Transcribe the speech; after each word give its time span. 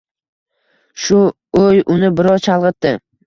Shu 1.03 1.19
o`y 1.61 1.83
uni 1.97 2.11
biroz 2.21 2.43
chalg`itdi 2.49 2.95